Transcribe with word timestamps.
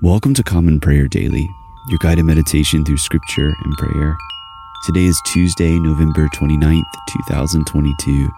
Welcome 0.00 0.32
to 0.34 0.44
Common 0.44 0.78
Prayer 0.78 1.08
Daily, 1.08 1.50
your 1.88 1.98
guided 1.98 2.24
meditation 2.24 2.84
through 2.84 2.98
scripture 2.98 3.52
and 3.64 3.76
prayer. 3.78 4.16
Today 4.86 5.06
is 5.06 5.20
Tuesday, 5.26 5.76
November 5.76 6.28
29th, 6.28 6.84
2022, 7.08 8.30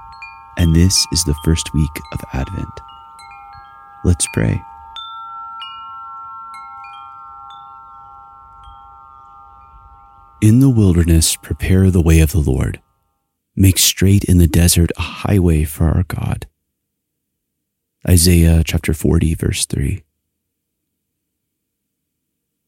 and 0.56 0.74
this 0.74 1.06
is 1.12 1.22
the 1.24 1.34
first 1.44 1.74
week 1.74 1.90
of 2.14 2.20
Advent. 2.32 2.80
Let's 4.04 4.26
pray. 4.32 4.62
In 10.40 10.60
the 10.60 10.70
wilderness, 10.70 11.36
prepare 11.36 11.90
the 11.90 12.00
way 12.00 12.20
of 12.20 12.32
the 12.32 12.38
Lord. 12.38 12.80
Make 13.54 13.76
straight 13.76 14.24
in 14.24 14.38
the 14.38 14.46
desert 14.46 14.92
a 14.96 15.02
highway 15.02 15.64
for 15.64 15.88
our 15.90 16.04
God. 16.04 16.46
Isaiah 18.08 18.62
chapter 18.64 18.94
40, 18.94 19.34
verse 19.34 19.66
3. 19.66 20.04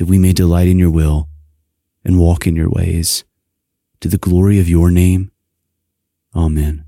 that 0.00 0.06
we 0.06 0.18
may 0.18 0.32
delight 0.32 0.66
in 0.66 0.78
your 0.78 0.90
will 0.90 1.28
and 2.06 2.18
walk 2.18 2.46
in 2.46 2.56
your 2.56 2.70
ways, 2.70 3.22
to 4.00 4.08
the 4.08 4.16
glory 4.16 4.58
of 4.58 4.66
your 4.66 4.90
name. 4.90 5.30
Amen. 6.34 6.86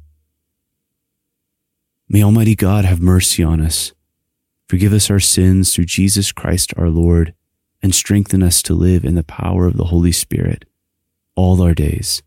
May 2.09 2.23
Almighty 2.23 2.57
God 2.57 2.87
have 2.87 3.03
mercy 3.03 3.43
on 3.43 3.61
us, 3.61 3.93
forgive 4.67 4.95
us 4.95 5.11
our 5.11 5.21
sins 5.21 5.75
through 5.75 5.85
Jesus 5.85 6.33
Christ 6.33 6.73
our 6.79 6.89
Lord, 6.89 7.35
and 7.83 7.95
strengthen 7.95 8.43
us 8.43 8.63
to 8.63 8.73
live 8.73 9.05
in 9.05 9.15
the 9.15 9.23
power 9.23 9.67
of 9.67 9.77
the 9.77 9.85
Holy 9.85 10.13
Spirit 10.13 10.65
all 11.37 11.61
our 11.61 11.75
days. 11.75 12.23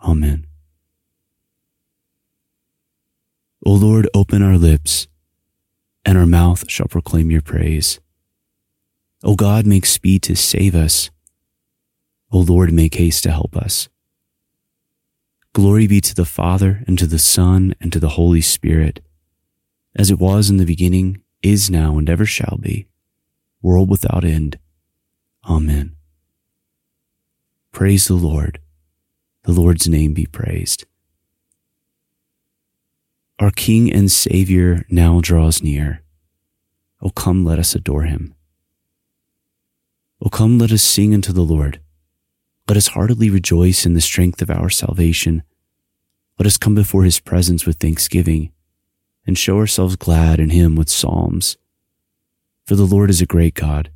Amen. 0.00 0.46
O 3.66 3.72
Lord, 3.72 4.08
open 4.14 4.42
our 4.42 4.58
lips, 4.58 5.08
and 6.04 6.16
our 6.16 6.26
mouth 6.26 6.70
shall 6.70 6.86
proclaim 6.86 7.32
your 7.32 7.42
praise. 7.42 7.98
O 9.24 9.36
God, 9.36 9.66
make 9.66 9.86
speed 9.86 10.22
to 10.24 10.34
save 10.34 10.74
us. 10.74 11.10
O 12.32 12.38
Lord, 12.38 12.72
make 12.72 12.94
haste 12.94 13.22
to 13.22 13.30
help 13.30 13.56
us. 13.56 13.88
Glory 15.52 15.86
be 15.86 16.00
to 16.00 16.14
the 16.14 16.24
Father, 16.24 16.82
and 16.86 16.98
to 16.98 17.06
the 17.06 17.18
Son, 17.18 17.74
and 17.80 17.92
to 17.92 18.00
the 18.00 18.10
Holy 18.10 18.40
Spirit, 18.40 19.00
as 19.94 20.10
it 20.10 20.18
was 20.18 20.48
in 20.48 20.56
the 20.56 20.64
beginning, 20.64 21.22
is 21.42 21.70
now, 21.70 21.98
and 21.98 22.08
ever 22.08 22.24
shall 22.24 22.58
be, 22.60 22.86
world 23.60 23.90
without 23.90 24.24
end. 24.24 24.58
Amen. 25.48 25.94
Praise 27.70 28.06
the 28.06 28.14
Lord. 28.14 28.60
The 29.44 29.52
Lord's 29.52 29.88
name 29.88 30.14
be 30.14 30.26
praised. 30.26 30.84
Our 33.38 33.50
King 33.50 33.92
and 33.92 34.10
Savior 34.10 34.84
now 34.88 35.20
draws 35.20 35.62
near. 35.62 36.02
O 37.00 37.10
come, 37.10 37.44
let 37.44 37.58
us 37.58 37.74
adore 37.74 38.04
him. 38.04 38.34
O 40.24 40.28
come, 40.28 40.58
let 40.58 40.70
us 40.70 40.82
sing 40.82 41.12
unto 41.14 41.32
the 41.32 41.42
Lord. 41.42 41.80
Let 42.68 42.76
us 42.76 42.88
heartily 42.88 43.28
rejoice 43.28 43.84
in 43.84 43.94
the 43.94 44.00
strength 44.00 44.40
of 44.40 44.50
our 44.50 44.70
salvation. 44.70 45.42
Let 46.38 46.46
us 46.46 46.56
come 46.56 46.76
before 46.76 47.02
his 47.02 47.18
presence 47.18 47.66
with 47.66 47.78
thanksgiving 47.78 48.52
and 49.26 49.36
show 49.36 49.58
ourselves 49.58 49.96
glad 49.96 50.38
in 50.38 50.50
him 50.50 50.76
with 50.76 50.88
psalms. 50.88 51.56
For 52.64 52.76
the 52.76 52.86
Lord 52.86 53.10
is 53.10 53.20
a 53.20 53.26
great 53.26 53.54
God 53.54 53.90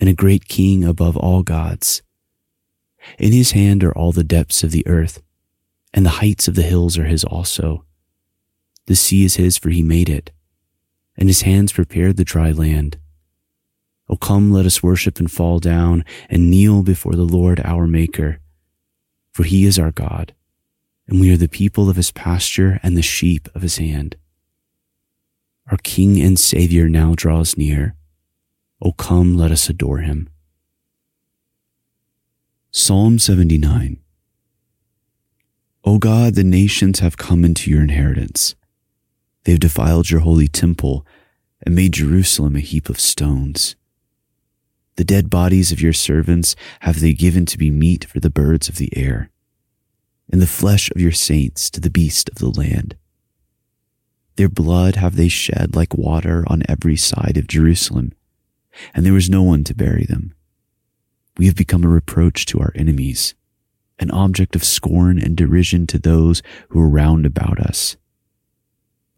and 0.00 0.08
a 0.08 0.14
great 0.14 0.48
King 0.48 0.84
above 0.84 1.18
all 1.18 1.42
gods. 1.42 2.02
In 3.18 3.32
his 3.32 3.52
hand 3.52 3.84
are 3.84 3.92
all 3.92 4.12
the 4.12 4.24
depths 4.24 4.62
of 4.62 4.70
the 4.70 4.86
earth, 4.86 5.22
and 5.92 6.06
the 6.06 6.18
heights 6.20 6.48
of 6.48 6.54
the 6.54 6.62
hills 6.62 6.96
are 6.96 7.04
his 7.04 7.24
also. 7.24 7.84
The 8.86 8.96
sea 8.96 9.24
is 9.24 9.36
his, 9.36 9.58
for 9.58 9.70
he 9.70 9.82
made 9.82 10.08
it, 10.08 10.30
and 11.16 11.28
his 11.28 11.42
hands 11.42 11.72
prepared 11.72 12.16
the 12.16 12.24
dry 12.24 12.52
land. 12.52 12.96
O 14.08 14.16
come, 14.16 14.52
let 14.52 14.66
us 14.66 14.82
worship 14.82 15.18
and 15.18 15.30
fall 15.30 15.58
down 15.58 16.04
and 16.28 16.50
kneel 16.50 16.82
before 16.82 17.14
the 17.14 17.22
Lord 17.22 17.60
our 17.64 17.86
Maker. 17.86 18.40
For 19.32 19.44
he 19.44 19.64
is 19.64 19.78
our 19.78 19.92
God, 19.92 20.34
and 21.06 21.20
we 21.20 21.32
are 21.32 21.38
the 21.38 21.48
people 21.48 21.88
of 21.88 21.96
his 21.96 22.10
pasture 22.10 22.78
and 22.82 22.96
the 22.96 23.02
sheep 23.02 23.48
of 23.54 23.62
his 23.62 23.78
hand. 23.78 24.16
Our 25.70 25.78
King 25.78 26.20
and 26.20 26.38
Savior 26.38 26.88
now 26.88 27.14
draws 27.16 27.56
near. 27.56 27.94
O 28.82 28.92
come, 28.92 29.36
let 29.36 29.50
us 29.50 29.68
adore 29.68 29.98
him. 29.98 30.28
Psalm 32.70 33.18
seventy-nine. 33.18 33.70
79 33.70 33.98
O 35.84 35.98
God, 35.98 36.34
the 36.34 36.44
nations 36.44 37.00
have 37.00 37.16
come 37.16 37.44
into 37.44 37.70
your 37.70 37.82
inheritance. 37.82 38.54
They 39.44 39.52
have 39.52 39.60
defiled 39.60 40.10
your 40.10 40.20
holy 40.20 40.48
temple 40.48 41.04
and 41.64 41.74
made 41.74 41.94
Jerusalem 41.94 42.56
a 42.56 42.60
heap 42.60 42.88
of 42.88 43.00
stones. 43.00 43.74
The 44.96 45.04
dead 45.04 45.30
bodies 45.30 45.72
of 45.72 45.80
your 45.80 45.94
servants 45.94 46.54
have 46.80 47.00
they 47.00 47.14
given 47.14 47.46
to 47.46 47.58
be 47.58 47.70
meat 47.70 48.04
for 48.04 48.20
the 48.20 48.30
birds 48.30 48.68
of 48.68 48.76
the 48.76 48.94
air, 48.96 49.30
and 50.30 50.40
the 50.40 50.46
flesh 50.46 50.90
of 50.90 51.00
your 51.00 51.12
saints 51.12 51.70
to 51.70 51.80
the 51.80 51.90
beast 51.90 52.28
of 52.28 52.36
the 52.36 52.50
land. 52.50 52.96
Their 54.36 54.48
blood 54.48 54.96
have 54.96 55.16
they 55.16 55.28
shed 55.28 55.74
like 55.74 55.94
water 55.94 56.44
on 56.46 56.62
every 56.68 56.96
side 56.96 57.36
of 57.36 57.46
Jerusalem, 57.46 58.12
and 58.94 59.04
there 59.04 59.12
was 59.12 59.30
no 59.30 59.42
one 59.42 59.64
to 59.64 59.74
bury 59.74 60.04
them. 60.04 60.34
We 61.38 61.46
have 61.46 61.56
become 61.56 61.84
a 61.84 61.88
reproach 61.88 62.44
to 62.46 62.60
our 62.60 62.72
enemies, 62.74 63.34
an 63.98 64.10
object 64.10 64.54
of 64.54 64.64
scorn 64.64 65.18
and 65.18 65.36
derision 65.36 65.86
to 65.88 65.98
those 65.98 66.42
who 66.68 66.80
are 66.80 66.88
round 66.88 67.24
about 67.24 67.58
us. 67.60 67.96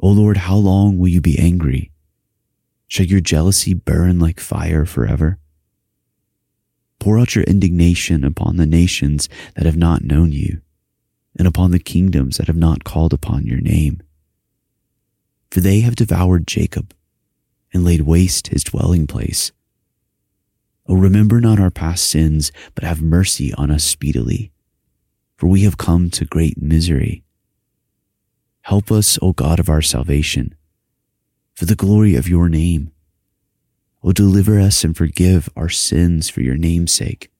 O 0.00 0.08
Lord, 0.08 0.36
how 0.36 0.56
long 0.56 0.98
will 0.98 1.08
you 1.08 1.20
be 1.20 1.38
angry? 1.38 1.90
Shall 2.86 3.06
your 3.06 3.20
jealousy 3.20 3.74
burn 3.74 4.20
like 4.20 4.38
fire 4.38 4.84
forever? 4.84 5.38
Pour 7.04 7.18
out 7.18 7.34
your 7.34 7.44
indignation 7.44 8.24
upon 8.24 8.56
the 8.56 8.64
nations 8.64 9.28
that 9.56 9.66
have 9.66 9.76
not 9.76 10.04
known 10.04 10.32
you, 10.32 10.62
and 11.38 11.46
upon 11.46 11.70
the 11.70 11.78
kingdoms 11.78 12.38
that 12.38 12.46
have 12.46 12.56
not 12.56 12.82
called 12.82 13.12
upon 13.12 13.44
your 13.44 13.60
name. 13.60 14.02
For 15.50 15.60
they 15.60 15.80
have 15.80 15.96
devoured 15.96 16.46
Jacob 16.46 16.94
and 17.74 17.84
laid 17.84 18.00
waste 18.00 18.46
his 18.46 18.64
dwelling 18.64 19.06
place. 19.06 19.52
O 20.88 20.94
remember 20.94 21.42
not 21.42 21.60
our 21.60 21.70
past 21.70 22.08
sins, 22.08 22.50
but 22.74 22.84
have 22.84 23.02
mercy 23.02 23.52
on 23.52 23.70
us 23.70 23.84
speedily, 23.84 24.50
for 25.36 25.46
we 25.46 25.64
have 25.64 25.76
come 25.76 26.08
to 26.08 26.24
great 26.24 26.56
misery. 26.56 27.22
Help 28.62 28.90
us, 28.90 29.18
O 29.20 29.34
God 29.34 29.60
of 29.60 29.68
our 29.68 29.82
salvation, 29.82 30.54
for 31.54 31.66
the 31.66 31.76
glory 31.76 32.14
of 32.14 32.30
your 32.30 32.48
name. 32.48 32.93
O 34.04 34.12
deliver 34.12 34.60
us 34.60 34.84
and 34.84 34.94
forgive 34.94 35.48
our 35.56 35.70
sins 35.70 36.28
for 36.28 36.42
your 36.42 36.56
name's 36.56 36.92
sake. 36.92 37.30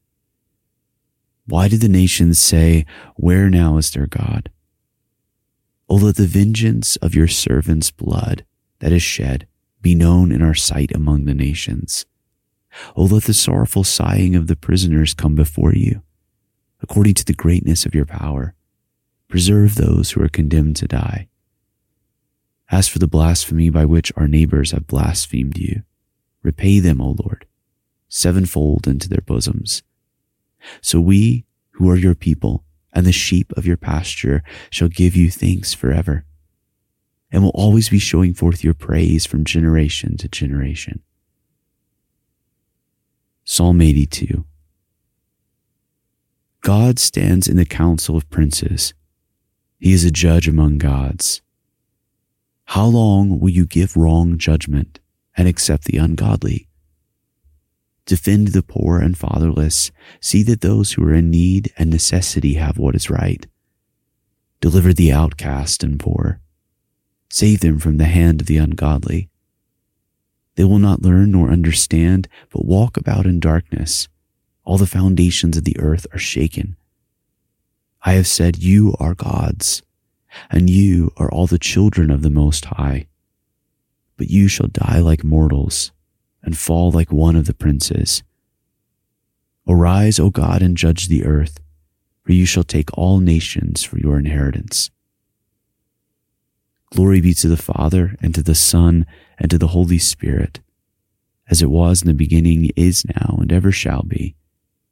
Why 1.47 1.69
do 1.69 1.77
the 1.77 1.91
nations 1.91 2.39
say, 2.39 2.87
Where 3.17 3.51
now 3.51 3.77
is 3.77 3.91
their 3.91 4.07
God? 4.07 4.51
O 5.91 5.97
let 5.97 6.17
the 6.17 6.27
vengeance 6.27 6.97
of 6.97 7.15
your 7.15 7.29
servant's 7.29 7.91
blood 7.91 8.47
that 8.79 8.93
is 8.93 9.03
shed 9.03 9.47
be 9.83 9.95
known 9.95 10.33
in 10.33 10.41
our 10.41 10.55
sight 10.55 10.91
among 10.95 11.27
the 11.27 11.35
nations. 11.35 12.07
O 12.97 13.05
let 13.05 13.25
the 13.25 13.35
sorrowful 13.35 13.85
sighing 13.85 14.35
of 14.35 14.47
the 14.47 14.57
prisoners 14.57 15.13
come 15.13 15.35
before 15.35 15.75
you. 15.75 16.03
According 16.81 17.15
to 17.15 17.25
the 17.27 17.35
greatness 17.35 17.85
of 17.85 17.95
your 17.95 18.07
power, 18.07 18.55
preserve 19.29 19.75
those 19.75 20.13
who 20.13 20.23
are 20.23 20.31
condemned 20.31 20.77
to 20.77 20.89
die. 20.89 21.29
As 22.71 22.89
for 22.89 22.99
the 22.99 23.07
blasphemy 23.07 23.69
by 23.69 23.85
which 23.85 24.13
our 24.17 24.27
neighbors 24.27 24.71
have 24.71 24.87
blasphemed 24.87 25.59
you, 25.59 25.83
Repay 26.45 26.79
them, 26.79 27.01
O 27.01 27.17
Lord, 27.19 27.47
sevenfold 28.09 28.87
into 28.87 29.09
their 29.09 29.23
bosoms. 29.27 29.83
So 30.81 31.01
we, 31.01 31.47
who 31.73 31.91
are 31.91 31.97
your 31.97 32.15
people 32.15 32.65
and 32.93 33.05
the 33.05 33.13
sheep 33.13 33.53
of 33.57 33.67
your 33.67 33.79
pasture, 33.79 34.45
shall 34.71 34.89
give 34.89 35.17
you 35.17 35.31
thanks 35.31 35.75
forever, 35.75 36.25
and 37.33 37.43
will 37.43 37.51
always 37.51 37.89
be 37.89 37.99
showing 37.99 38.35
forth 38.35 38.63
your 38.63 38.75
praise 38.75 39.27
from 39.27 39.45
generation 39.45 40.17
to 40.19 40.29
generation. 40.29 41.03
Psalm 43.45 43.81
82 43.81 44.45
God 46.61 46.99
stands 46.99 47.49
in 47.49 47.57
the 47.57 47.67
council 47.67 48.17
of 48.17 48.31
princes. 48.31 48.95
He 49.79 49.93
is 49.93 50.05
a 50.05 50.11
judge 50.11 50.47
among 50.47 50.79
gods. 50.79 51.43
How 52.67 52.87
long 52.87 53.41
will 53.41 53.51
you 53.51 53.67
give 53.67 53.97
wrong 53.97 54.39
judgment? 54.39 55.01
And 55.37 55.49
accept 55.49 55.85
the 55.85 55.99
ungodly? 55.99 56.69
Defend 58.07 58.49
the 58.49 58.63
poor 58.63 58.99
and 58.99 59.17
fatherless. 59.17 59.91
See 60.21 60.43
that 60.45 60.61
those 60.61 60.93
who 60.93 61.05
are 61.05 61.15
in 61.15 61.31
need 61.31 61.73
and 61.79 61.91
necessity 61.91 62.55
have 62.55 62.77
what 62.77 62.95
is 62.95 63.11
right. 63.11 63.47
Deliver 64.61 64.93
the 64.93 65.13
outcast 65.13 65.83
and 65.83 65.99
poor. 65.99 66.41
Save 67.31 67.61
them 67.61 67.79
from 67.79 67.97
the 67.97 68.05
hand 68.05 68.43
of 68.43 68.47
the 68.47 68.59
ungodly. 68.59 69.31
They 70.57 70.65
will 70.65 70.79
not 70.79 71.03
learn 71.03 71.33
nor 71.33 71.51
understand, 71.51 72.29
but 72.51 72.65
walk 72.65 72.97
about 72.97 73.27
in 73.27 73.41
darkness. 73.41 74.09
All 74.65 74.79
the 74.79 74.87
foundations 74.87 75.57
of 75.57 75.65
the 75.65 75.79
earth 75.79 76.07
are 76.13 76.19
shaken. 76.19 76.77
I 78.03 78.13
have 78.13 78.27
said, 78.27 78.59
You 78.59 78.95
are 79.01 79.15
gods, 79.15 79.83
and 80.51 80.69
you 80.69 81.11
are 81.17 81.31
all 81.31 81.47
the 81.47 81.59
children 81.59 82.11
of 82.11 82.23
the 82.23 82.31
Most 82.31 82.67
High. 82.67 83.07
But 84.17 84.31
you 84.31 84.49
shall 84.49 84.69
die 84.69 85.01
like 85.01 85.25
mortals 85.25 85.93
and 86.43 86.57
fall 86.57 86.91
like 86.91 87.11
one 87.11 87.37
of 87.37 87.47
the 87.47 87.55
princes. 87.55 88.23
Arise, 89.67 90.21
O 90.21 90.31
God, 90.31 90.63
and 90.63 90.77
judge 90.77 91.09
the 91.09 91.25
earth, 91.25 91.59
for 92.23 92.33
you 92.33 92.45
shall 92.45 92.65
take 92.65 92.97
all 92.97 93.21
nations 93.21 93.83
for 93.83 93.99
your 93.99 94.19
inheritance. 94.19 94.91
Glory 96.93 97.21
be 97.21 97.35
to 97.35 97.49
the 97.49 97.57
Father, 97.57 98.15
and 98.21 98.35
to 98.35 98.43
the 98.43 98.55
Son, 98.55 99.07
and 99.39 99.51
to 99.51 99.59
the 99.59 99.69
Holy 99.69 99.99
Spirit, 99.99 100.61
as 101.51 101.61
it 101.61 101.71
was 101.71 102.03
in 102.03 102.09
the 102.09 102.15
beginning, 102.15 102.71
is 102.77 103.05
now, 103.07 103.39
and 103.41 103.53
ever 103.53 103.73
shall 103.73 104.03
be, 104.03 104.37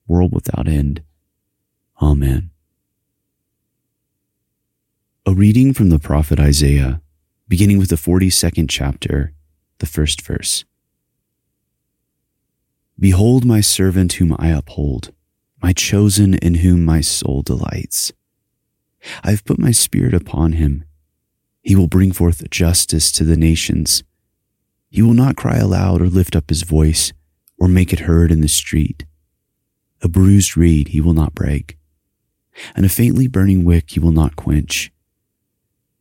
world 0.09 0.33
without 0.33 0.67
end. 0.67 1.03
Amen. 2.01 2.51
A 5.27 5.33
reading 5.33 5.73
from 5.73 5.91
the 5.91 6.01
prophet 6.01 6.41
Isaiah, 6.41 7.01
beginning 7.53 7.77
with 7.77 7.91
the 7.91 7.97
42nd 7.97 8.67
chapter, 8.67 9.35
the 9.77 9.85
first 9.85 10.23
verse. 10.23 10.65
Behold 12.99 13.45
my 13.45 13.61
servant 13.61 14.15
whom 14.15 14.35
I 14.39 14.49
uphold, 14.49 15.13
my 15.63 15.75
chosen 15.75 16.33
in 16.33 16.55
whom 16.65 16.83
my 16.83 17.03
soul 17.03 17.43
delights. 17.43 18.11
I 19.23 19.33
have 19.33 19.45
put 19.45 19.59
my 19.59 19.71
spirit 19.71 20.15
upon 20.15 20.53
him. 20.53 20.85
He 21.63 21.77
will 21.77 21.89
bring 21.89 22.11
forth 22.13 22.49
justice 22.49 23.13
to 23.13 23.23
the 23.23 23.37
nations. 23.37 24.03
He 24.89 25.03
will 25.03 25.13
not 25.13 25.37
cry 25.37 25.59
aloud 25.59 26.01
or 26.01 26.07
lift 26.07 26.35
up 26.35 26.49
his 26.49 26.63
voice 26.63 27.13
or 27.59 27.69
make 27.69 27.93
it 27.93 28.09
heard 28.09 28.33
in 28.33 28.41
the 28.41 28.49
street. 28.49 29.05
A 30.01 30.09
bruised 30.09 30.57
reed 30.57 30.89
he 30.89 31.03
will 31.03 31.13
not 31.13 31.35
break, 31.35 31.77
and 32.75 32.87
a 32.87 32.89
faintly 32.89 33.27
burning 33.27 33.63
wick 33.63 33.91
he 33.91 34.01
will 34.01 34.11
not 34.11 34.37
quench. 34.37 34.91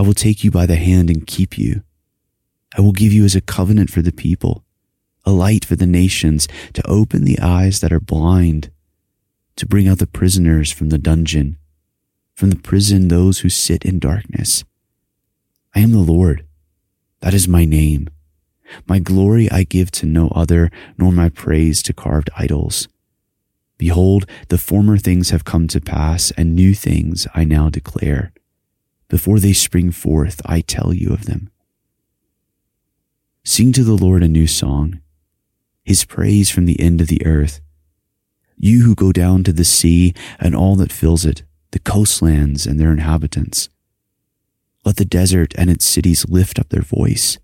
I 0.00 0.02
will 0.02 0.14
take 0.14 0.42
you 0.42 0.50
by 0.50 0.64
the 0.64 0.76
hand 0.76 1.10
and 1.10 1.26
keep 1.26 1.58
you. 1.58 1.82
I 2.74 2.80
will 2.80 2.92
give 2.92 3.12
you 3.12 3.26
as 3.26 3.36
a 3.36 3.42
covenant 3.42 3.90
for 3.90 4.00
the 4.00 4.12
people 4.12 4.64
a 5.26 5.30
light 5.30 5.66
for 5.66 5.76
the 5.76 5.86
nations, 5.86 6.48
to 6.72 6.86
open 6.88 7.26
the 7.26 7.38
eyes 7.40 7.80
that 7.80 7.92
are 7.92 8.00
blind, 8.00 8.70
to 9.56 9.66
bring 9.66 9.86
out 9.86 9.98
the 9.98 10.06
prisoners 10.06 10.72
from 10.72 10.88
the 10.88 10.96
dungeon, 10.96 11.58
from 12.34 12.48
the 12.48 12.56
prison 12.56 13.08
those 13.08 13.40
who 13.40 13.50
sit 13.50 13.84
in 13.84 13.98
darkness. 13.98 14.64
I 15.74 15.80
am 15.80 15.92
the 15.92 15.98
Lord. 15.98 16.46
That 17.20 17.34
is 17.34 17.46
my 17.46 17.66
name. 17.66 18.08
My 18.88 19.00
glory 19.00 19.50
I 19.50 19.64
give 19.64 19.90
to 19.90 20.06
no 20.06 20.28
other, 20.28 20.70
nor 20.96 21.12
my 21.12 21.28
praise 21.28 21.82
to 21.82 21.92
carved 21.92 22.30
idols. 22.34 22.88
Behold, 23.76 24.24
the 24.48 24.56
former 24.56 24.96
things 24.96 25.28
have 25.28 25.44
come 25.44 25.68
to 25.68 25.82
pass, 25.82 26.30
and 26.38 26.56
new 26.56 26.72
things 26.74 27.26
I 27.34 27.44
now 27.44 27.68
declare. 27.68 28.32
Before 29.10 29.40
they 29.40 29.52
spring 29.52 29.90
forth, 29.90 30.40
I 30.46 30.60
tell 30.60 30.94
you 30.94 31.12
of 31.12 31.26
them. 31.26 31.50
Sing 33.44 33.72
to 33.72 33.82
the 33.82 33.96
Lord 33.96 34.22
a 34.22 34.28
new 34.28 34.46
song 34.46 35.00
his 35.82 36.04
praise 36.04 36.50
from 36.50 36.66
the 36.66 36.78
end 36.78 37.00
of 37.00 37.08
the 37.08 37.26
earth. 37.26 37.60
You 38.56 38.84
who 38.84 38.94
go 38.94 39.10
down 39.10 39.42
to 39.42 39.52
the 39.52 39.64
sea 39.64 40.14
and 40.38 40.54
all 40.54 40.76
that 40.76 40.92
fills 40.92 41.24
it, 41.24 41.42
the 41.72 41.80
coastlands 41.80 42.64
and 42.64 42.78
their 42.78 42.92
inhabitants. 42.92 43.68
Let 44.84 44.96
the 44.96 45.04
desert 45.04 45.52
and 45.58 45.68
its 45.68 45.84
cities 45.84 46.28
lift 46.28 46.60
up 46.60 46.68
their 46.68 46.82
voice, 46.82 47.38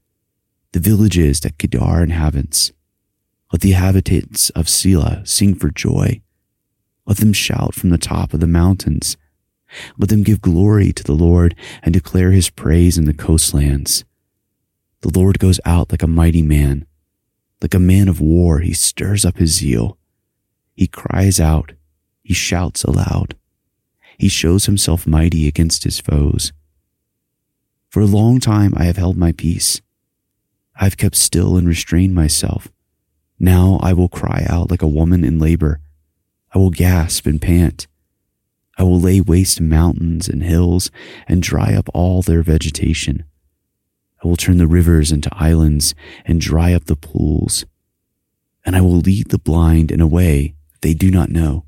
the 0.70 0.78
villages 0.78 1.40
that 1.40 1.58
Kedar 1.58 2.04
inhabits. 2.04 2.70
Let 3.52 3.62
the 3.62 3.72
inhabitants 3.72 4.50
of 4.50 4.66
Sela 4.66 5.26
sing 5.26 5.56
for 5.56 5.70
joy. 5.70 6.20
Let 7.04 7.16
them 7.16 7.32
shout 7.32 7.74
from 7.74 7.90
the 7.90 7.98
top 7.98 8.32
of 8.32 8.38
the 8.38 8.46
mountains. 8.46 9.16
Let 9.98 10.08
them 10.08 10.22
give 10.22 10.40
glory 10.40 10.92
to 10.92 11.04
the 11.04 11.12
Lord 11.12 11.54
and 11.82 11.92
declare 11.92 12.30
his 12.30 12.50
praise 12.50 12.96
in 12.98 13.04
the 13.04 13.14
coastlands. 13.14 14.04
The 15.00 15.18
Lord 15.18 15.38
goes 15.38 15.60
out 15.64 15.90
like 15.90 16.02
a 16.02 16.08
mighty 16.08 16.42
man. 16.42 16.86
Like 17.62 17.74
a 17.74 17.78
man 17.78 18.08
of 18.08 18.20
war, 18.20 18.60
he 18.60 18.72
stirs 18.72 19.24
up 19.24 19.38
his 19.38 19.54
zeal. 19.54 19.98
He 20.74 20.86
cries 20.86 21.40
out. 21.40 21.72
He 22.22 22.34
shouts 22.34 22.84
aloud. 22.84 23.36
He 24.18 24.28
shows 24.28 24.66
himself 24.66 25.06
mighty 25.06 25.46
against 25.46 25.84
his 25.84 26.00
foes. 26.00 26.52
For 27.88 28.00
a 28.00 28.06
long 28.06 28.40
time 28.40 28.74
I 28.76 28.84
have 28.84 28.96
held 28.96 29.16
my 29.16 29.32
peace. 29.32 29.80
I 30.78 30.84
have 30.84 30.96
kept 30.96 31.16
still 31.16 31.56
and 31.56 31.66
restrained 31.66 32.14
myself. 32.14 32.68
Now 33.38 33.78
I 33.82 33.92
will 33.92 34.08
cry 34.08 34.44
out 34.48 34.70
like 34.70 34.82
a 34.82 34.88
woman 34.88 35.24
in 35.24 35.38
labor. 35.38 35.80
I 36.54 36.58
will 36.58 36.70
gasp 36.70 37.26
and 37.26 37.40
pant. 37.40 37.86
I 38.76 38.82
will 38.82 39.00
lay 39.00 39.20
waste 39.20 39.60
mountains 39.60 40.28
and 40.28 40.42
hills 40.42 40.90
and 41.26 41.42
dry 41.42 41.74
up 41.74 41.88
all 41.94 42.22
their 42.22 42.42
vegetation. 42.42 43.24
I 44.22 44.28
will 44.28 44.36
turn 44.36 44.58
the 44.58 44.66
rivers 44.66 45.12
into 45.12 45.30
islands 45.32 45.94
and 46.24 46.40
dry 46.40 46.72
up 46.72 46.84
the 46.84 46.96
pools. 46.96 47.64
And 48.64 48.76
I 48.76 48.80
will 48.80 48.98
lead 48.98 49.30
the 49.30 49.38
blind 49.38 49.90
in 49.90 50.00
a 50.00 50.06
way 50.06 50.54
they 50.80 50.94
do 50.94 51.10
not 51.10 51.30
know. 51.30 51.64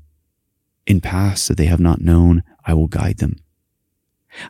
In 0.85 1.01
paths 1.01 1.47
that 1.47 1.57
they 1.57 1.65
have 1.65 1.79
not 1.79 2.01
known, 2.01 2.43
I 2.65 2.73
will 2.73 2.87
guide 2.87 3.17
them. 3.17 3.37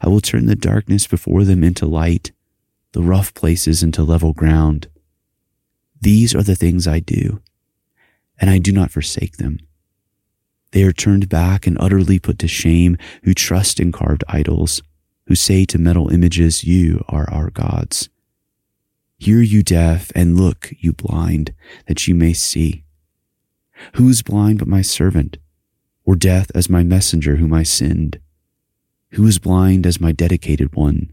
I 0.01 0.09
will 0.09 0.21
turn 0.21 0.45
the 0.45 0.55
darkness 0.55 1.07
before 1.07 1.43
them 1.43 1.63
into 1.63 1.85
light, 1.85 2.31
the 2.91 3.01
rough 3.01 3.33
places 3.33 3.83
into 3.83 4.03
level 4.03 4.33
ground. 4.33 4.87
These 6.01 6.33
are 6.33 6.43
the 6.43 6.55
things 6.55 6.87
I 6.87 6.99
do, 6.99 7.41
and 8.39 8.49
I 8.49 8.57
do 8.57 8.71
not 8.71 8.91
forsake 8.91 9.37
them. 9.37 9.59
They 10.71 10.83
are 10.83 10.91
turned 10.91 11.29
back 11.29 11.65
and 11.65 11.77
utterly 11.79 12.19
put 12.19 12.39
to 12.39 12.47
shame 12.47 12.97
who 13.23 13.33
trust 13.33 13.79
in 13.79 13.91
carved 13.91 14.23
idols 14.27 14.81
who 15.29 15.35
say 15.35 15.63
to 15.63 15.77
metal 15.77 16.11
images, 16.11 16.63
You 16.63 17.05
are 17.07 17.29
our 17.29 17.51
gods. 17.51 18.09
Hear, 19.19 19.41
you 19.41 19.61
deaf, 19.61 20.11
and 20.15 20.35
look, 20.35 20.73
you 20.79 20.91
blind, 20.91 21.53
that 21.85 22.07
you 22.07 22.15
may 22.15 22.33
see. 22.33 22.83
Who 23.93 24.09
is 24.09 24.23
blind 24.23 24.57
but 24.57 24.67
my 24.67 24.81
servant, 24.81 25.37
or 26.03 26.15
deaf 26.15 26.47
as 26.55 26.67
my 26.67 26.81
messenger 26.81 27.35
whom 27.35 27.53
I 27.53 27.61
send? 27.61 28.19
Who 29.11 29.27
is 29.27 29.37
blind 29.37 29.85
as 29.85 30.01
my 30.01 30.11
dedicated 30.11 30.75
one, 30.75 31.11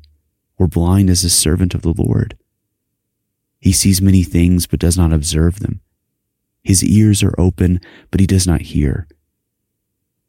or 0.57 0.67
blind 0.67 1.11
as 1.11 1.21
the 1.21 1.29
servant 1.29 1.75
of 1.75 1.83
the 1.83 1.93
Lord? 1.93 2.39
He 3.61 3.73
sees 3.73 4.01
many 4.01 4.23
things 4.23 4.67
but 4.67 4.81
does 4.81 4.97
not 4.97 5.13
observe 5.13 5.61
them. 5.61 5.83
His 6.63 6.83
ears 6.83 7.23
are 7.23 7.35
open, 7.39 7.81
but 8.11 8.21
he 8.21 8.27
does 8.27 8.47
not 8.47 8.63
hear. 8.63 9.07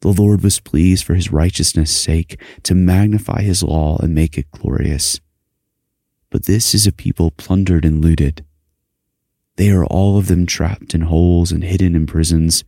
The 0.00 0.12
Lord 0.12 0.42
was 0.42 0.60
pleased 0.60 1.04
for 1.04 1.14
his 1.14 1.32
righteousness' 1.32 1.94
sake 1.94 2.40
to 2.62 2.74
magnify 2.74 3.42
his 3.42 3.62
law 3.62 3.98
and 3.98 4.14
make 4.14 4.38
it 4.38 4.50
glorious. 4.52 5.20
But 6.30 6.46
this 6.46 6.74
is 6.74 6.86
a 6.86 6.92
people 6.92 7.32
plundered 7.32 7.84
and 7.84 8.00
looted. 8.00 8.44
They 9.56 9.70
are 9.70 9.84
all 9.84 10.18
of 10.18 10.28
them 10.28 10.46
trapped 10.46 10.94
in 10.94 11.00
holes 11.02 11.50
and 11.50 11.64
hidden 11.64 11.96
in 11.96 12.06
prisons. 12.06 12.62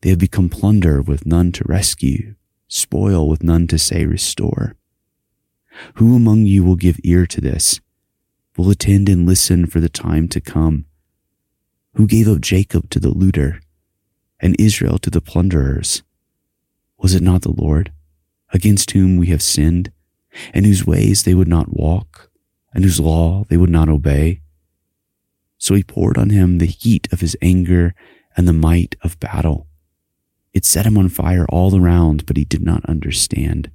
They 0.00 0.10
have 0.10 0.18
become 0.18 0.48
plunder 0.48 1.02
with 1.02 1.26
none 1.26 1.52
to 1.52 1.64
rescue, 1.66 2.34
spoil 2.66 3.28
with 3.28 3.42
none 3.42 3.66
to 3.66 3.78
say 3.78 4.06
restore. 4.06 4.74
Who 5.96 6.16
among 6.16 6.46
you 6.46 6.64
will 6.64 6.76
give 6.76 6.98
ear 7.04 7.26
to 7.26 7.40
this, 7.42 7.80
will 8.56 8.70
attend 8.70 9.08
and 9.10 9.26
listen 9.26 9.66
for 9.66 9.80
the 9.80 9.88
time 9.90 10.28
to 10.28 10.40
come? 10.40 10.86
Who 11.94 12.06
gave 12.06 12.26
up 12.26 12.40
Jacob 12.40 12.88
to 12.90 13.00
the 13.00 13.10
looter 13.10 13.60
and 14.40 14.56
Israel 14.58 14.98
to 15.00 15.10
the 15.10 15.20
plunderers? 15.20 16.02
Was 17.04 17.14
it 17.14 17.22
not 17.22 17.42
the 17.42 17.52
Lord, 17.52 17.92
against 18.54 18.92
whom 18.92 19.18
we 19.18 19.26
have 19.26 19.42
sinned, 19.42 19.92
and 20.54 20.64
whose 20.64 20.86
ways 20.86 21.24
they 21.24 21.34
would 21.34 21.46
not 21.46 21.76
walk, 21.76 22.30
and 22.72 22.82
whose 22.82 22.98
law 22.98 23.44
they 23.50 23.58
would 23.58 23.68
not 23.68 23.90
obey? 23.90 24.40
So 25.58 25.74
he 25.74 25.82
poured 25.82 26.16
on 26.16 26.30
him 26.30 26.56
the 26.56 26.64
heat 26.64 27.06
of 27.12 27.20
his 27.20 27.36
anger 27.42 27.94
and 28.38 28.48
the 28.48 28.54
might 28.54 28.96
of 29.02 29.20
battle. 29.20 29.66
It 30.54 30.64
set 30.64 30.86
him 30.86 30.96
on 30.96 31.10
fire 31.10 31.44
all 31.50 31.78
around, 31.78 32.24
but 32.24 32.38
he 32.38 32.46
did 32.46 32.62
not 32.62 32.82
understand. 32.86 33.70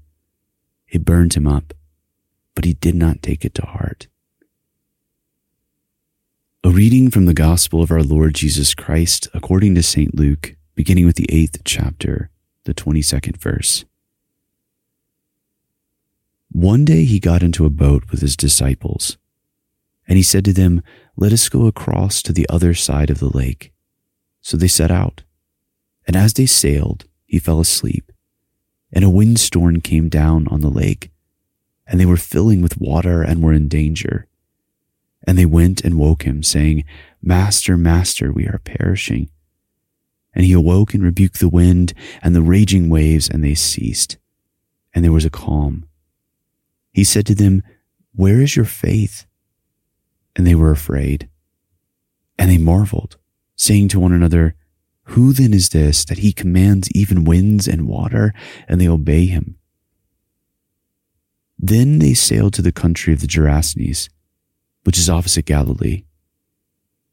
It 0.88 1.06
burned 1.06 1.36
him 1.36 1.46
up, 1.46 1.76
but 2.56 2.66
he 2.66 2.74
did 2.74 2.96
not 2.96 3.22
take 3.22 3.46
it 3.46 3.54
to 3.54 3.62
heart. 3.62 4.08
A 6.64 6.72
reading 6.72 7.12
from 7.12 7.28
the 7.28 7.36
Gospel 7.36 7.84
of 7.84 7.92
our 7.92 8.02
Lord 8.02 8.34
Jesus 8.34 8.74
Christ 8.74 9.28
according 9.36 9.76
to 9.76 9.84
St. 9.84 10.16
Luke, 10.16 10.56
beginning 10.74 11.06
with 11.06 11.16
the 11.16 11.30
eighth 11.32 11.62
chapter, 11.64 12.32
the 12.70 12.76
22nd 12.76 13.38
verse. 13.38 13.84
One 16.52 16.86
day 16.86 17.04
he 17.04 17.20
got 17.20 17.42
into 17.42 17.66
a 17.66 17.72
boat 17.72 18.12
with 18.12 18.22
his 18.22 18.38
disciples, 18.38 19.18
and 20.08 20.18
he 20.18 20.24
said 20.24 20.46
to 20.46 20.54
them, 20.54 20.84
Let 21.18 21.34
us 21.34 21.50
go 21.50 21.66
across 21.66 22.22
to 22.22 22.32
the 22.32 22.48
other 22.48 22.76
side 22.76 23.10
of 23.10 23.20
the 23.20 23.36
lake. 23.36 23.74
So 24.42 24.56
they 24.56 24.68
set 24.68 24.92
out. 24.92 25.24
And 26.06 26.16
as 26.16 26.34
they 26.34 26.46
sailed, 26.46 27.06
he 27.26 27.40
fell 27.40 27.60
asleep, 27.60 28.12
and 28.94 29.04
a 29.04 29.10
windstorm 29.10 29.82
came 29.82 30.08
down 30.08 30.48
on 30.50 30.62
the 30.62 30.70
lake, 30.70 31.10
and 31.88 32.00
they 32.00 32.06
were 32.06 32.18
filling 32.18 32.62
with 32.62 32.80
water 32.80 33.24
and 33.24 33.42
were 33.42 33.54
in 33.54 33.68
danger. 33.68 34.28
And 35.26 35.38
they 35.40 35.46
went 35.46 35.82
and 35.84 35.98
woke 35.98 36.24
him, 36.24 36.44
saying, 36.44 36.86
Master, 37.22 37.78
Master, 37.78 38.32
we 38.32 38.46
are 38.46 38.62
perishing. 38.64 39.30
And 40.34 40.46
he 40.46 40.54
awoke 40.54 40.94
and 40.94 41.04
rebuked 41.04 41.40
the 41.40 41.50
wind 41.50 41.94
and 42.22 42.36
the 42.36 42.42
raging 42.42 42.90
waves, 42.90 43.30
and 43.30 43.44
they 43.44 43.56
ceased. 43.56 44.18
And 44.94 45.04
there 45.04 45.12
was 45.12 45.26
a 45.26 45.30
calm. 45.30 45.86
He 46.92 47.04
said 47.04 47.26
to 47.28 47.36
them, 47.36 47.64
Where 48.14 48.42
is 48.42 48.56
your 48.56 48.66
faith? 48.66 49.26
And 50.36 50.46
they 50.46 50.56
were 50.56 50.72
afraid. 50.72 51.30
And 52.38 52.50
they 52.50 52.58
marveled, 52.58 53.18
saying 53.56 53.90
to 53.90 54.00
one 54.00 54.14
another, 54.14 54.56
who 55.10 55.34
then 55.34 55.56
is 55.56 55.70
this 55.70 56.06
that 56.06 56.20
he 56.20 56.32
commands 56.32 56.88
even 56.92 57.24
winds 57.24 57.68
and 57.68 57.88
water, 57.88 58.32
and 58.68 58.80
they 58.80 58.88
obey 58.88 59.26
him? 59.26 59.58
Then 61.58 61.98
they 61.98 62.14
sailed 62.14 62.54
to 62.54 62.62
the 62.62 62.72
country 62.72 63.12
of 63.12 63.20
the 63.20 63.28
Gerasenes, 63.28 64.08
which 64.84 65.00
is 65.00 65.10
opposite 65.10 65.46
Galilee. 65.46 66.04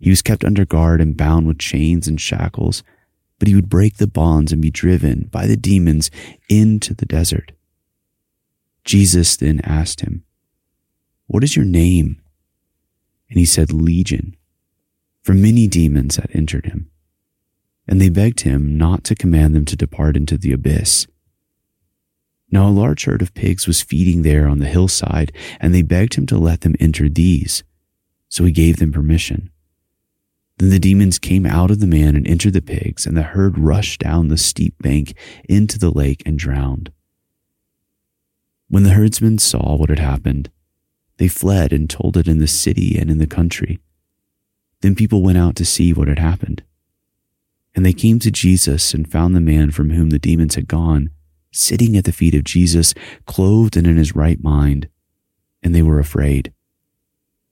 He 0.00 0.10
was 0.10 0.22
kept 0.22 0.44
under 0.44 0.64
guard 0.64 1.00
and 1.00 1.16
bound 1.16 1.46
with 1.46 1.58
chains 1.58 2.08
and 2.08 2.20
shackles, 2.20 2.82
but 3.38 3.46
he 3.46 3.54
would 3.54 3.68
break 3.68 3.98
the 3.98 4.06
bonds 4.06 4.52
and 4.52 4.60
be 4.60 4.70
driven 4.70 5.28
by 5.30 5.46
the 5.46 5.56
demons 5.56 6.10
into 6.48 6.94
the 6.94 7.06
desert. 7.06 7.52
Jesus 8.84 9.36
then 9.36 9.60
asked 9.62 10.00
him, 10.00 10.24
what 11.30 11.44
is 11.44 11.54
your 11.54 11.64
name? 11.64 12.20
And 13.28 13.38
he 13.38 13.44
said, 13.44 13.72
Legion, 13.72 14.34
for 15.22 15.32
many 15.32 15.68
demons 15.68 16.16
had 16.16 16.28
entered 16.34 16.66
him. 16.66 16.90
And 17.86 18.00
they 18.00 18.08
begged 18.08 18.40
him 18.40 18.76
not 18.76 19.04
to 19.04 19.14
command 19.14 19.54
them 19.54 19.64
to 19.66 19.76
depart 19.76 20.16
into 20.16 20.36
the 20.36 20.52
abyss. 20.52 21.06
Now 22.50 22.68
a 22.68 22.70
large 22.70 23.04
herd 23.04 23.22
of 23.22 23.32
pigs 23.32 23.68
was 23.68 23.80
feeding 23.80 24.22
there 24.22 24.48
on 24.48 24.58
the 24.58 24.66
hillside, 24.66 25.30
and 25.60 25.72
they 25.72 25.82
begged 25.82 26.14
him 26.14 26.26
to 26.26 26.36
let 26.36 26.62
them 26.62 26.74
enter 26.80 27.08
these. 27.08 27.62
So 28.28 28.44
he 28.44 28.50
gave 28.50 28.78
them 28.78 28.90
permission. 28.90 29.50
Then 30.60 30.68
the 30.68 30.78
demons 30.78 31.18
came 31.18 31.46
out 31.46 31.70
of 31.70 31.80
the 31.80 31.86
man 31.86 32.14
and 32.14 32.28
entered 32.28 32.52
the 32.52 32.60
pigs, 32.60 33.06
and 33.06 33.16
the 33.16 33.22
herd 33.22 33.56
rushed 33.56 33.98
down 33.98 34.28
the 34.28 34.36
steep 34.36 34.74
bank 34.78 35.14
into 35.48 35.78
the 35.78 35.90
lake 35.90 36.22
and 36.26 36.38
drowned. 36.38 36.92
When 38.68 38.82
the 38.82 38.90
herdsmen 38.90 39.38
saw 39.38 39.76
what 39.76 39.88
had 39.88 39.98
happened, 39.98 40.50
they 41.16 41.28
fled 41.28 41.72
and 41.72 41.88
told 41.88 42.18
it 42.18 42.28
in 42.28 42.40
the 42.40 42.46
city 42.46 42.98
and 42.98 43.10
in 43.10 43.16
the 43.16 43.26
country. 43.26 43.78
Then 44.82 44.94
people 44.94 45.22
went 45.22 45.38
out 45.38 45.56
to 45.56 45.64
see 45.64 45.94
what 45.94 46.08
had 46.08 46.18
happened. 46.18 46.62
And 47.74 47.86
they 47.86 47.94
came 47.94 48.18
to 48.18 48.30
Jesus 48.30 48.92
and 48.92 49.10
found 49.10 49.34
the 49.34 49.40
man 49.40 49.70
from 49.70 49.88
whom 49.88 50.10
the 50.10 50.18
demons 50.18 50.56
had 50.56 50.68
gone, 50.68 51.08
sitting 51.50 51.96
at 51.96 52.04
the 52.04 52.12
feet 52.12 52.34
of 52.34 52.44
Jesus, 52.44 52.92
clothed 53.24 53.78
and 53.78 53.86
in 53.86 53.96
his 53.96 54.14
right 54.14 54.44
mind. 54.44 54.90
And 55.62 55.74
they 55.74 55.82
were 55.82 55.98
afraid. 55.98 56.52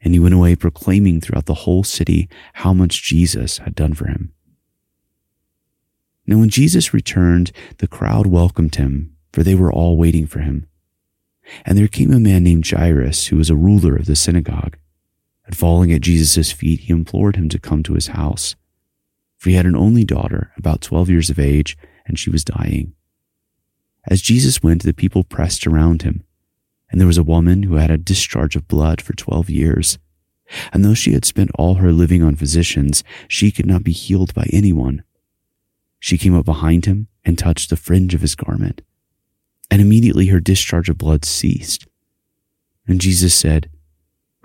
And 0.00 0.14
he 0.14 0.20
went 0.20 0.34
away 0.34 0.54
proclaiming 0.54 1.20
throughout 1.20 1.46
the 1.46 1.54
whole 1.54 1.84
city 1.84 2.28
how 2.54 2.72
much 2.72 3.02
Jesus 3.02 3.58
had 3.58 3.74
done 3.74 3.94
for 3.94 4.06
him. 4.06 4.32
Now, 6.26 6.38
when 6.38 6.48
Jesus 6.48 6.92
returned, 6.92 7.52
the 7.78 7.86
crowd 7.86 8.26
welcomed 8.26 8.74
him, 8.74 9.14
for 9.32 9.42
they 9.42 9.54
were 9.54 9.72
all 9.72 9.96
waiting 9.96 10.26
for 10.26 10.40
him. 10.40 10.66
And 11.64 11.78
there 11.78 11.88
came 11.88 12.12
a 12.12 12.18
man 12.18 12.42
named 12.42 12.68
Jairus, 12.68 13.28
who 13.28 13.36
was 13.36 13.50
a 13.50 13.56
ruler 13.56 13.94
of 13.94 14.06
the 14.06 14.16
synagogue. 14.16 14.76
And 15.46 15.56
falling 15.56 15.92
at 15.92 16.00
Jesus' 16.00 16.50
feet, 16.50 16.80
he 16.80 16.92
implored 16.92 17.36
him 17.36 17.48
to 17.50 17.60
come 17.60 17.84
to 17.84 17.94
his 17.94 18.08
house. 18.08 18.56
For 19.38 19.50
he 19.50 19.54
had 19.54 19.66
an 19.66 19.76
only 19.76 20.04
daughter, 20.04 20.52
about 20.56 20.80
12 20.80 21.08
years 21.08 21.30
of 21.30 21.38
age, 21.38 21.76
and 22.06 22.18
she 22.18 22.30
was 22.30 22.44
dying. 22.44 22.94
As 24.08 24.22
Jesus 24.22 24.62
went, 24.62 24.82
the 24.82 24.92
people 24.92 25.22
pressed 25.22 25.66
around 25.66 26.02
him. 26.02 26.24
And 26.90 27.00
there 27.00 27.06
was 27.06 27.18
a 27.18 27.24
woman 27.24 27.64
who 27.64 27.74
had 27.74 27.90
a 27.90 27.98
discharge 27.98 28.56
of 28.56 28.68
blood 28.68 29.00
for 29.00 29.14
12 29.14 29.50
years. 29.50 29.98
And 30.72 30.84
though 30.84 30.94
she 30.94 31.12
had 31.12 31.24
spent 31.24 31.50
all 31.54 31.74
her 31.74 31.92
living 31.92 32.22
on 32.22 32.36
physicians, 32.36 33.02
she 33.28 33.50
could 33.50 33.66
not 33.66 33.82
be 33.82 33.92
healed 33.92 34.32
by 34.34 34.46
anyone. 34.52 35.02
She 35.98 36.18
came 36.18 36.34
up 36.34 36.44
behind 36.44 36.86
him 36.86 37.08
and 37.24 37.36
touched 37.38 37.70
the 37.70 37.76
fringe 37.76 38.14
of 38.14 38.20
his 38.20 38.36
garment. 38.36 38.82
And 39.70 39.82
immediately 39.82 40.26
her 40.28 40.38
discharge 40.38 40.88
of 40.88 40.98
blood 40.98 41.24
ceased. 41.24 41.88
And 42.86 43.00
Jesus 43.00 43.34
said, 43.34 43.68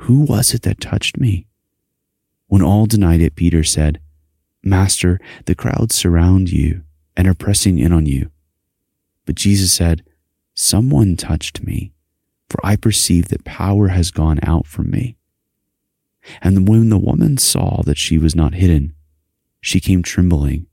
who 0.01 0.21
was 0.21 0.55
it 0.55 0.63
that 0.63 0.81
touched 0.81 1.19
me? 1.19 1.45
When 2.47 2.63
all 2.63 2.87
denied 2.87 3.21
it, 3.21 3.35
Peter 3.35 3.63
said, 3.63 4.01
Master, 4.63 5.19
the 5.45 5.53
crowds 5.53 5.93
surround 5.93 6.51
you 6.51 6.81
and 7.15 7.27
are 7.27 7.35
pressing 7.35 7.77
in 7.77 7.93
on 7.93 8.07
you. 8.07 8.31
But 9.27 9.35
Jesus 9.35 9.71
said, 9.71 10.03
Someone 10.55 11.17
touched 11.17 11.63
me, 11.63 11.93
for 12.51 12.59
I 12.65 12.75
perceive 12.75 13.29
that 13.29 13.45
power 13.45 13.87
has 13.87 14.11
gone 14.11 14.39
out 14.43 14.67
from 14.67 14.91
me. 14.91 15.15
And 16.41 16.67
when 16.67 16.89
the 16.89 16.99
woman 16.99 17.37
saw 17.37 17.81
that 17.83 17.97
she 17.97 18.17
was 18.17 18.35
not 18.35 18.53
hidden, 18.53 18.93
she 19.61 19.79
came 19.79 20.03
trembling, 20.03 20.67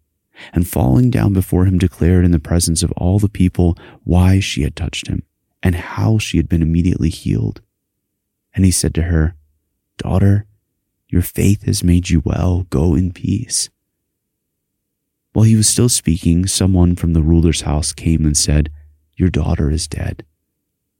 and 0.53 0.67
falling 0.69 1.11
down 1.11 1.33
before 1.33 1.67
him 1.67 1.79
declared 1.79 2.25
in 2.25 2.33
the 2.33 2.41
presence 2.41 2.83
of 2.83 2.91
all 2.93 3.21
the 3.21 3.29
people 3.29 3.79
why 4.03 4.41
she 4.41 4.63
had 4.63 4.75
touched 4.75 5.07
him, 5.07 5.23
and 5.63 5.77
how 5.77 6.19
she 6.19 6.37
had 6.37 6.49
been 6.49 6.63
immediately 6.63 7.11
healed. 7.11 7.63
And 8.55 8.65
he 8.65 8.71
said 8.73 8.95
to 8.97 9.03
her, 9.03 9.37
Daughter, 9.99 10.47
your 11.09 11.23
faith 11.23 11.63
has 11.63 11.85
made 11.85 12.11
you 12.11 12.21
well. 12.25 12.67
Go 12.71 12.95
in 12.95 13.13
peace. 13.13 13.71
While 15.33 15.45
he 15.45 15.55
was 15.55 15.69
still 15.69 15.89
speaking, 15.89 16.47
someone 16.47 16.97
from 16.97 17.13
the 17.13 17.23
ruler's 17.23 17.61
house 17.61 17.93
came 17.93 18.27
and 18.27 18.37
said, 18.37 18.71
Your 19.17 19.31
daughter 19.31 19.71
is 19.71 19.87
dead. 19.87 20.25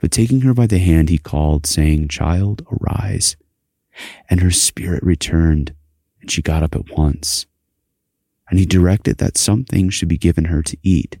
But 0.00 0.10
taking 0.10 0.42
her 0.42 0.54
by 0.54 0.66
the 0.66 0.78
hand, 0.78 1.08
he 1.08 1.18
called, 1.18 1.66
saying, 1.66 2.08
Child, 2.08 2.66
arise. 2.70 3.36
And 4.28 4.40
her 4.40 4.50
spirit 4.50 5.02
returned, 5.02 5.74
and 6.20 6.30
she 6.30 6.42
got 6.42 6.62
up 6.62 6.74
at 6.74 6.90
once. 6.90 7.46
And 8.48 8.58
he 8.58 8.66
directed 8.66 9.18
that 9.18 9.38
something 9.38 9.90
should 9.90 10.08
be 10.08 10.18
given 10.18 10.46
her 10.46 10.62
to 10.62 10.76
eat. 10.82 11.18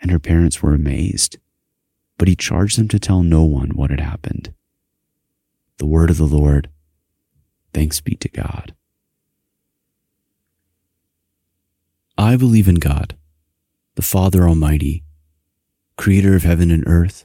And 0.00 0.10
her 0.10 0.18
parents 0.18 0.62
were 0.62 0.74
amazed. 0.74 1.38
But 2.18 2.28
he 2.28 2.34
charged 2.34 2.78
them 2.78 2.88
to 2.88 2.98
tell 2.98 3.22
no 3.22 3.44
one 3.44 3.70
what 3.70 3.90
had 3.90 4.00
happened. 4.00 4.52
The 5.78 5.86
word 5.86 6.10
of 6.10 6.18
the 6.18 6.24
Lord. 6.24 6.70
Thanks 7.72 8.00
be 8.00 8.16
to 8.16 8.28
God. 8.28 8.74
I 12.18 12.36
believe 12.36 12.68
in 12.68 12.76
God, 12.76 13.16
the 13.94 14.02
Father 14.02 14.46
Almighty, 14.46 15.02
creator 15.96 16.36
of 16.36 16.42
heaven 16.42 16.70
and 16.70 16.84
earth. 16.86 17.24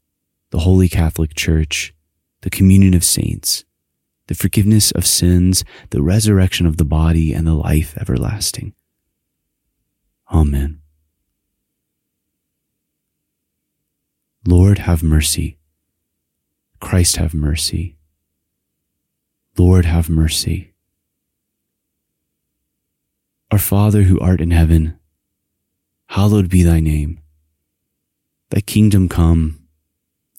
the 0.51 0.59
Holy 0.59 0.87
Catholic 0.87 1.33
Church, 1.33 1.93
the 2.41 2.49
communion 2.49 2.93
of 2.93 3.03
saints, 3.03 3.65
the 4.27 4.35
forgiveness 4.35 4.91
of 4.91 5.05
sins, 5.05 5.63
the 5.89 6.01
resurrection 6.01 6.65
of 6.65 6.77
the 6.77 6.85
body, 6.85 7.33
and 7.33 7.47
the 7.47 7.53
life 7.53 7.97
everlasting. 7.97 8.73
Amen. 10.31 10.81
Lord, 14.45 14.79
have 14.79 15.03
mercy. 15.03 15.57
Christ, 16.79 17.17
have 17.17 17.33
mercy. 17.33 17.95
Lord, 19.57 19.85
have 19.85 20.09
mercy. 20.09 20.73
Our 23.51 23.59
Father 23.59 24.03
who 24.03 24.19
art 24.19 24.41
in 24.41 24.51
heaven, 24.51 24.97
hallowed 26.07 26.49
be 26.49 26.63
thy 26.63 26.79
name. 26.79 27.19
Thy 28.49 28.61
kingdom 28.61 29.07
come, 29.07 29.60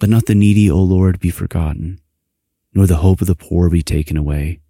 Let 0.00 0.10
not 0.10 0.26
the 0.26 0.34
needy, 0.34 0.70
O 0.70 0.78
Lord, 0.78 1.18
be 1.18 1.30
forgotten, 1.30 2.00
nor 2.72 2.86
the 2.86 2.98
hope 2.98 3.20
of 3.20 3.26
the 3.26 3.34
poor 3.34 3.68
be 3.68 3.82
taken 3.82 4.16
away. 4.16 4.60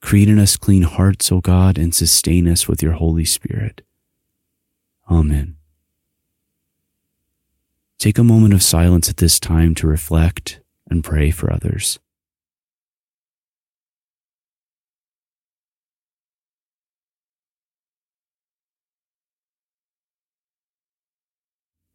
Create 0.00 0.28
in 0.28 0.38
us 0.38 0.56
clean 0.56 0.82
hearts, 0.82 1.32
O 1.32 1.40
God, 1.40 1.78
and 1.78 1.94
sustain 1.94 2.46
us 2.46 2.68
with 2.68 2.82
your 2.82 2.92
Holy 2.92 3.24
Spirit. 3.24 3.82
Amen. 5.10 5.56
Take 7.98 8.18
a 8.18 8.24
moment 8.24 8.54
of 8.54 8.62
silence 8.62 9.08
at 9.08 9.18
this 9.18 9.38
time 9.38 9.74
to 9.76 9.86
reflect 9.86 10.60
and 10.88 11.04
pray 11.04 11.30
for 11.30 11.52
others. 11.52 11.98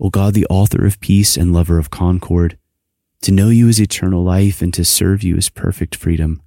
O 0.00 0.08
God, 0.08 0.32
the 0.32 0.46
author 0.46 0.86
of 0.86 0.98
peace 1.00 1.36
and 1.36 1.52
lover 1.52 1.78
of 1.78 1.90
concord, 1.90 2.56
to 3.20 3.32
know 3.32 3.50
you 3.50 3.68
is 3.68 3.78
eternal 3.78 4.24
life 4.24 4.62
and 4.62 4.72
to 4.72 4.84
serve 4.84 5.22
you 5.22 5.36
is 5.36 5.50
perfect 5.50 5.94
freedom. 5.94 6.40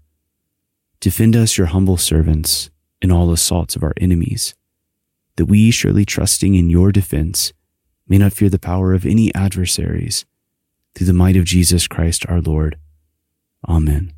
Defend 0.99 1.35
us, 1.35 1.57
your 1.57 1.67
humble 1.67 1.97
servants, 1.97 2.71
in 2.99 3.11
all 3.11 3.31
assaults 3.31 3.75
of 3.75 3.83
our 3.83 3.93
enemies, 3.97 4.55
that 5.35 5.45
we, 5.45 5.69
surely 5.69 6.03
trusting 6.03 6.55
in 6.55 6.71
your 6.71 6.91
defense, 6.91 7.53
may 8.07 8.17
not 8.17 8.33
fear 8.33 8.49
the 8.49 8.57
power 8.57 8.91
of 8.93 9.05
any 9.05 9.33
adversaries, 9.35 10.25
through 10.95 11.07
the 11.07 11.13
might 11.13 11.35
of 11.35 11.45
Jesus 11.45 11.87
Christ 11.87 12.25
our 12.27 12.41
Lord. 12.41 12.77
Amen. 13.67 14.13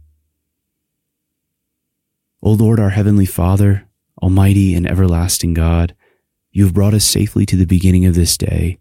O 2.41 2.51
Lord, 2.51 2.79
our 2.79 2.91
heavenly 2.91 3.25
Father, 3.25 3.87
almighty 4.21 4.73
and 4.75 4.89
everlasting 4.89 5.53
God, 5.53 5.93
you 6.51 6.63
have 6.63 6.73
brought 6.73 6.93
us 6.93 7.03
safely 7.03 7.45
to 7.47 7.57
the 7.57 7.65
beginning 7.65 8.05
of 8.05 8.15
this 8.15 8.37
day 8.37 8.77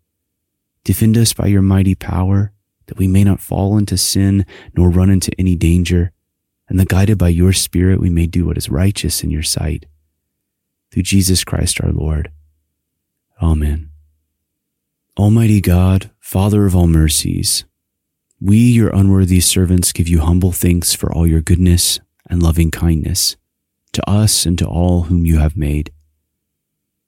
Defend 0.85 1.16
us 1.16 1.33
by 1.33 1.47
your 1.47 1.62
mighty 1.62 1.94
power, 1.94 2.53
that 2.87 2.99
we 2.99 3.09
may 3.09 3.25
not 3.25 3.40
fall 3.40 3.79
into 3.79 3.97
sin 3.97 4.44
nor 4.77 4.90
run 4.90 5.11
into 5.11 5.33
any 5.38 5.57
danger, 5.57 6.12
and 6.68 6.79
that 6.79 6.88
guided 6.88 7.18
by 7.18 7.29
your 7.29 7.53
Spirit 7.53 8.01
we 8.01 8.11
may 8.11 8.27
do 8.27 8.47
what 8.47 8.59
is 8.59 8.68
righteous 8.68 9.25
in 9.25 9.31
your 9.31 9.42
sight. 9.42 9.87
Through 10.92 11.05
Jesus 11.05 11.42
Christ 11.42 11.81
our 11.83 11.90
Lord. 11.90 12.31
Amen. 13.42 13.90
Almighty 15.18 15.61
God, 15.61 16.11
Father 16.20 16.66
of 16.66 16.77
all 16.77 16.87
mercies, 16.87 17.64
we, 18.40 18.59
your 18.59 18.90
unworthy 18.90 19.40
servants, 19.40 19.92
give 19.92 20.09
you 20.09 20.20
humble 20.20 20.53
thanks 20.53 20.92
for 20.92 21.12
all 21.12 21.27
your 21.27 21.40
goodness 21.40 22.01
and 22.29 22.42
loving 22.42 22.70
kindness 22.70 23.37
to 23.92 24.11
us 24.11 24.44
and 24.44 24.59
to 24.59 24.66
all 24.66 25.03
whom 25.03 25.25
you 25.25 25.38
have 25.38 25.57
made. 25.57 25.92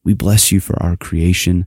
We 0.03 0.15
bless 0.15 0.51
you 0.51 0.61
for 0.61 0.81
our 0.83 0.97
creation 0.97 1.67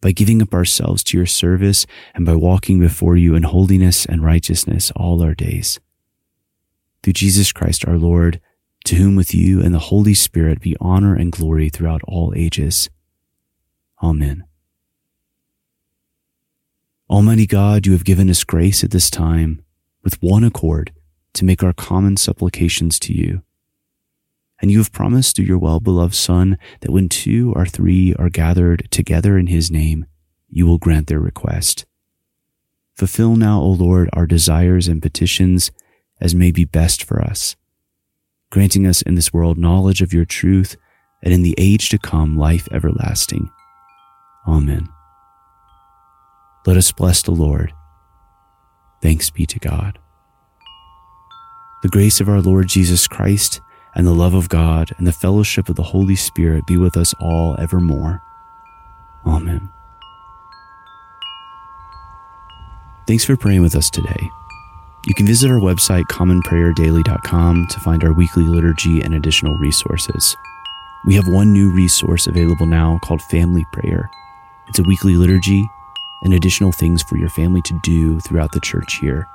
by 0.00 0.12
giving 0.12 0.40
up 0.40 0.54
ourselves 0.54 1.04
to 1.04 1.16
your 1.16 1.26
service 1.26 1.86
and 2.14 2.24
by 2.24 2.34
walking 2.34 2.80
before 2.80 3.16
you 3.16 3.34
in 3.34 3.42
holiness 3.42 4.06
and 4.06 4.24
righteousness 4.24 4.90
all 4.96 5.22
our 5.22 5.34
days. 5.34 5.78
through 7.02 7.12
Jesus 7.14 7.52
Christ 7.52 7.86
our 7.86 7.98
Lord, 7.98 8.40
to 8.84 8.96
whom 8.96 9.16
with 9.16 9.34
you 9.34 9.62
and 9.62 9.74
the 9.74 9.78
Holy 9.78 10.14
Spirit 10.14 10.60
be 10.60 10.76
honor 10.80 11.14
and 11.14 11.32
glory 11.32 11.68
throughout 11.68 12.02
all 12.06 12.32
ages. 12.36 12.88
Amen. 14.02 14.44
Almighty 17.08 17.46
God, 17.46 17.86
you 17.86 17.92
have 17.92 18.04
given 18.04 18.30
us 18.30 18.44
grace 18.44 18.84
at 18.84 18.90
this 18.90 19.10
time 19.10 19.62
with 20.02 20.22
one 20.22 20.44
accord 20.44 20.92
to 21.34 21.44
make 21.44 21.62
our 21.62 21.72
common 21.72 22.16
supplications 22.16 22.98
to 23.00 23.12
you. 23.12 23.42
And 24.60 24.70
you 24.70 24.78
have 24.78 24.92
promised 24.92 25.36
through 25.36 25.46
your 25.46 25.58
well 25.58 25.80
beloved 25.80 26.14
Son 26.14 26.58
that 26.80 26.90
when 26.90 27.08
two 27.08 27.52
or 27.56 27.66
three 27.66 28.14
are 28.14 28.28
gathered 28.28 28.88
together 28.90 29.38
in 29.38 29.46
his 29.46 29.70
name, 29.70 30.06
you 30.48 30.66
will 30.66 30.78
grant 30.78 31.06
their 31.06 31.20
request. 31.20 31.86
Fulfill 32.94 33.36
now, 33.36 33.60
O 33.60 33.70
Lord, 33.70 34.10
our 34.12 34.26
desires 34.26 34.86
and 34.86 35.00
petitions 35.00 35.70
as 36.20 36.34
may 36.34 36.50
be 36.50 36.64
best 36.64 37.02
for 37.02 37.22
us, 37.22 37.56
granting 38.50 38.86
us 38.86 39.00
in 39.00 39.14
this 39.14 39.32
world 39.32 39.56
knowledge 39.56 40.02
of 40.02 40.12
your 40.12 40.26
truth 40.26 40.76
and 41.22 41.32
in 41.32 41.42
the 41.42 41.54
age 41.56 41.88
to 41.88 41.98
come 41.98 42.36
life 42.36 42.68
everlasting. 42.72 43.48
Amen. 44.46 44.88
Let 46.66 46.76
us 46.76 46.92
bless 46.92 47.22
the 47.22 47.30
Lord. 47.30 47.72
Thanks 49.00 49.30
be 49.30 49.46
to 49.46 49.58
God. 49.58 49.98
The 51.82 51.88
grace 51.88 52.20
of 52.20 52.28
our 52.28 52.42
Lord 52.42 52.68
Jesus 52.68 53.08
Christ 53.08 53.60
and 53.94 54.06
the 54.06 54.12
love 54.12 54.34
of 54.34 54.48
God 54.48 54.92
and 54.98 55.06
the 55.06 55.12
fellowship 55.12 55.68
of 55.68 55.76
the 55.76 55.82
Holy 55.82 56.16
Spirit 56.16 56.66
be 56.66 56.76
with 56.76 56.96
us 56.96 57.14
all 57.20 57.56
evermore. 57.58 58.22
Amen. 59.26 59.70
Thanks 63.06 63.24
for 63.24 63.36
praying 63.36 63.62
with 63.62 63.74
us 63.74 63.90
today. 63.90 64.30
You 65.06 65.14
can 65.14 65.26
visit 65.26 65.50
our 65.50 65.58
website, 65.58 66.04
commonprayerdaily.com, 66.04 67.66
to 67.68 67.80
find 67.80 68.04
our 68.04 68.12
weekly 68.12 68.44
liturgy 68.44 69.00
and 69.00 69.14
additional 69.14 69.56
resources. 69.56 70.36
We 71.06 71.14
have 71.14 71.26
one 71.26 71.52
new 71.52 71.72
resource 71.72 72.26
available 72.26 72.66
now 72.66 73.00
called 73.02 73.22
Family 73.22 73.64
Prayer. 73.72 74.10
It's 74.68 74.78
a 74.78 74.84
weekly 74.84 75.16
liturgy 75.16 75.66
and 76.22 76.34
additional 76.34 76.70
things 76.70 77.02
for 77.02 77.16
your 77.16 77.30
family 77.30 77.62
to 77.62 77.80
do 77.82 78.20
throughout 78.20 78.52
the 78.52 78.60
church 78.60 79.02
year. 79.02 79.26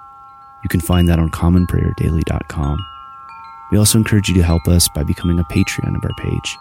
You 0.63 0.69
can 0.69 0.81
find 0.81 1.09
that 1.09 1.19
on 1.19 1.29
commonprayerdaily.com. 1.29 2.94
We 3.71 3.77
also 3.77 3.97
encourage 3.97 4.29
you 4.29 4.35
to 4.35 4.43
help 4.43 4.67
us 4.67 4.87
by 4.87 5.03
becoming 5.03 5.39
a 5.39 5.43
Patreon 5.45 5.95
of 5.95 6.03
our 6.03 6.13
page. 6.17 6.57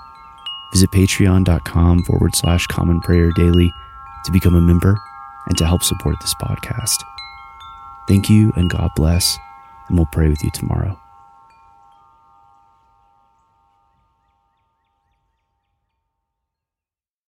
Visit 0.73 0.91
patreon.com 0.91 2.03
forward 2.05 2.35
slash 2.35 2.67
common 2.67 3.01
prayer 3.01 3.31
daily 3.33 3.73
to 4.25 4.33
become 4.33 4.55
a 4.55 4.61
member 4.61 4.99
and 5.47 5.57
to 5.59 5.67
help 5.67 5.83
support 5.83 6.17
this 6.21 6.35
podcast. 6.35 6.97
Thank 8.09 8.29
you 8.29 8.53
and 8.57 8.71
God 8.71 8.91
bless, 8.97 9.39
and 9.89 9.97
we'll 9.97 10.07
pray 10.07 10.29
with 10.29 10.43
you 10.43 10.51
tomorrow. 10.51 10.99